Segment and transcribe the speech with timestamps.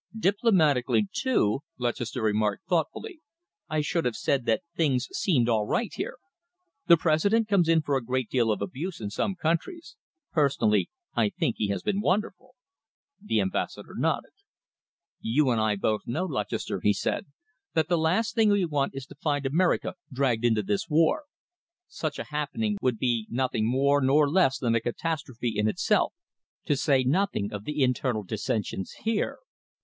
[0.17, 3.19] "Diplomatically, too," Lutchester remarked thoughtfully,
[3.69, 6.15] "I should have said that things seemed all right here.
[6.87, 9.97] The President comes in for a great deal of abuse in some countries.
[10.33, 12.55] Personally, I think he has been wonderful."
[13.21, 14.31] The Ambassador nodded.
[15.19, 17.27] "You and I both know, Lutchester," he said,
[17.75, 21.25] "that the last thing we want is to find America dragged into this war.
[21.87, 26.11] Such a happening would be nothing more nor less than a catastrophe in itself,
[26.65, 29.37] to say nothing of the internal dissensions here.